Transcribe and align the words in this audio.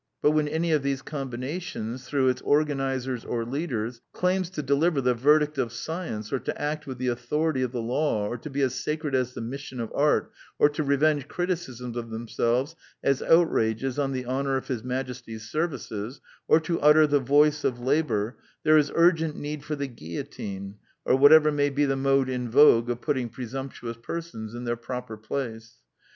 But 0.23 0.31
when 0.31 0.47
any 0.47 0.71
of 0.71 0.81
these 0.81 1.03
combinations, 1.03 2.07
through 2.07 2.29
its 2.29 2.41
organizers 2.41 3.23
or 3.23 3.45
leaders, 3.45 4.01
claims 4.13 4.49
to 4.49 4.63
de 4.63 4.73
liver 4.73 4.99
the 4.99 5.13
Verdict 5.13 5.59
of 5.59 5.71
Science, 5.71 6.33
or 6.33 6.39
to 6.39 6.59
act 6.59 6.87
with 6.87 6.97
the 6.97 7.09
Authority 7.09 7.61
of 7.61 7.71
the 7.71 7.83
Law, 7.83 8.27
or 8.27 8.35
to 8.39 8.49
be 8.49 8.63
as 8.63 8.73
sacred 8.73 9.13
as 9.13 9.35
the 9.35 9.41
Mission 9.41 9.79
of 9.79 9.91
Art, 9.93 10.31
or 10.57 10.69
to 10.69 10.81
revenge 10.83 11.27
criticisms 11.27 11.95
of 11.95 12.09
them 12.09 12.27
selves 12.27 12.75
as 13.03 13.21
outrages 13.21 13.99
on 13.99 14.11
the 14.11 14.25
Honor 14.25 14.57
of 14.57 14.69
His 14.69 14.83
Majesty's 14.83 15.47
Services, 15.51 16.19
or 16.47 16.59
to 16.61 16.81
utter 16.81 17.05
the 17.05 17.19
Voice 17.19 17.63
of 17.63 17.79
Labor, 17.79 18.39
there 18.63 18.79
is 18.79 18.91
urgent 18.95 19.35
need 19.35 19.63
for 19.63 19.75
the 19.75 19.85
guillotine, 19.85 20.77
or 21.05 21.15
whatever 21.15 21.51
may 21.51 21.69
be 21.69 21.85
the 21.85 21.95
mode 21.95 22.27
in 22.27 22.49
vogue 22.49 22.89
of 22.89 23.01
putting 23.01 23.29
presumptuous 23.29 23.97
persons 24.01 24.55
in 24.55 24.63
their 24.63 24.75
proper 24.75 25.15
place. 25.15 25.75